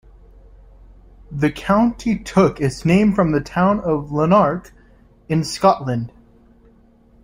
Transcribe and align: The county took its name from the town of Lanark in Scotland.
The 1.29 1.51
county 1.51 2.17
took 2.17 2.59
its 2.59 2.83
name 2.83 3.13
from 3.13 3.33
the 3.33 3.39
town 3.39 3.81
of 3.81 4.11
Lanark 4.11 4.73
in 5.29 5.43
Scotland. 5.43 6.11